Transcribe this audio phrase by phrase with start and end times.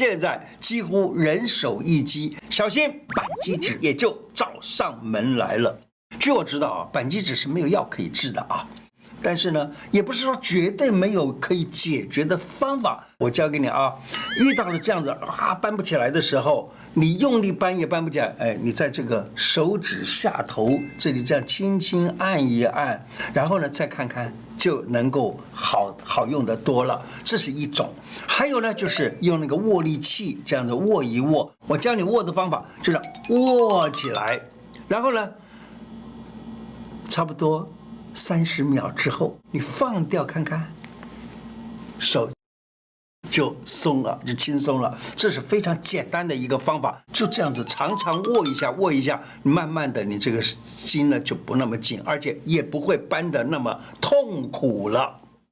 [0.00, 5.78] 现在几乎人手一机，小心板机指也就找上门来了。
[6.18, 8.66] 据我知道啊，板机指是没有药可以治的啊。
[9.22, 13.06] 但是呢，也不是说绝对没有可以解决的方法。
[13.18, 13.94] 我教给你啊，
[14.38, 18.34] 遇到了这样子啊，搬不起来的时候，你用力搬也搬不起来。
[18.38, 27.00] 哎，你在这个手指下头这里这样轻轻按一按，然后呢，再看看就能够好好用的多了。
[27.22, 27.92] 这是一种。
[28.26, 31.52] 还有呢，就是用那个握力器这样子握一握。
[31.66, 34.40] 我教你握的方法就是握起来，
[34.88, 35.30] 然后呢，
[37.08, 37.70] 差不多。
[38.14, 40.72] 三十秒之后，你放掉看看，
[41.98, 42.28] 手
[43.30, 44.98] 就松了，就轻松了。
[45.14, 50.42] 这是非常简单的一个方法，就这样子常常握一下，握一下，慢慢的你这个
[50.84, 55.20] 筋呢就不那么紧，而且也不会扳得那么痛苦了。